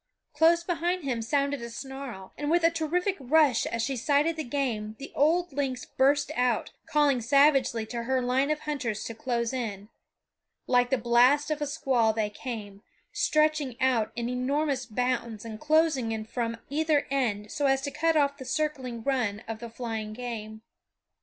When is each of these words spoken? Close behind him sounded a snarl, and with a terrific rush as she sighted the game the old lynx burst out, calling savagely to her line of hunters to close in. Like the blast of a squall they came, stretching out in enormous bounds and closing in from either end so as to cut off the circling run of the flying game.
Close 0.33 0.63
behind 0.63 1.03
him 1.03 1.21
sounded 1.21 1.61
a 1.61 1.69
snarl, 1.69 2.33
and 2.35 2.49
with 2.49 2.63
a 2.63 2.71
terrific 2.71 3.15
rush 3.19 3.67
as 3.67 3.83
she 3.83 3.95
sighted 3.95 4.35
the 4.35 4.43
game 4.43 4.95
the 4.97 5.11
old 5.13 5.53
lynx 5.53 5.85
burst 5.85 6.31
out, 6.35 6.71
calling 6.87 7.21
savagely 7.21 7.85
to 7.85 8.01
her 8.01 8.19
line 8.19 8.49
of 8.49 8.61
hunters 8.61 9.03
to 9.03 9.13
close 9.13 9.53
in. 9.53 9.89
Like 10.65 10.89
the 10.89 10.97
blast 10.97 11.51
of 11.51 11.61
a 11.61 11.67
squall 11.67 12.13
they 12.13 12.31
came, 12.31 12.81
stretching 13.13 13.79
out 13.79 14.11
in 14.15 14.27
enormous 14.27 14.87
bounds 14.87 15.45
and 15.45 15.59
closing 15.59 16.11
in 16.11 16.25
from 16.25 16.57
either 16.67 17.05
end 17.11 17.51
so 17.51 17.67
as 17.67 17.81
to 17.81 17.91
cut 17.91 18.17
off 18.17 18.37
the 18.39 18.43
circling 18.45 19.03
run 19.03 19.43
of 19.47 19.59
the 19.59 19.69
flying 19.69 20.13
game. 20.13 20.63